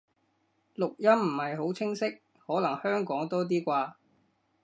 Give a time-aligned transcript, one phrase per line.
[0.75, 3.93] 錄音唔係好清晰，可能香港多啲啩